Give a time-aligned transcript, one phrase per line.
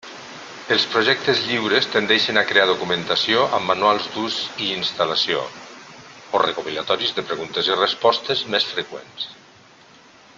[0.75, 4.39] Els projectes lliures tendeixen a crear documentació amb manuals d'ús
[4.69, 5.43] i instal·lació
[6.39, 9.29] o recopilatoris de preguntes i respostes més freqüents.